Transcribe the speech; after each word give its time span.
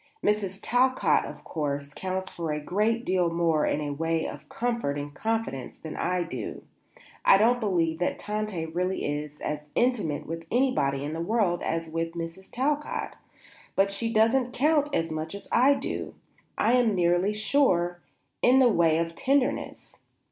Mrs. 0.25 0.59
Talcott, 0.63 1.25
of 1.25 1.43
course, 1.43 1.93
counts 1.93 2.31
for 2.31 2.51
a 2.51 2.59
great 2.59 3.05
deal 3.05 3.29
more 3.29 3.67
in 3.67 3.85
the 3.85 3.93
way 3.93 4.25
of 4.25 4.49
comfort 4.49 4.97
and 4.97 5.13
confidence 5.13 5.77
than 5.77 5.95
I 5.95 6.23
do; 6.23 6.63
I 7.23 7.37
don't 7.37 7.59
believe 7.59 7.99
that 7.99 8.17
Tante 8.17 8.65
really 8.65 9.05
is 9.05 9.39
as 9.41 9.59
intimate 9.75 10.25
with 10.25 10.47
anybody 10.49 11.03
in 11.03 11.13
the 11.13 11.21
world 11.21 11.61
as 11.61 11.87
with 11.87 12.13
Mrs. 12.13 12.49
Talcott; 12.51 13.15
but 13.75 13.91
she 13.91 14.11
doesn't 14.11 14.53
count 14.53 14.89
as 14.91 15.11
much 15.11 15.35
as 15.35 15.47
I 15.51 15.75
do, 15.75 16.15
I 16.57 16.73
am 16.77 16.95
nearly 16.95 17.35
sure, 17.35 18.01
in 18.41 18.57
the 18.57 18.69
way 18.69 18.97
of 18.97 19.13
tenderness. 19.13 19.99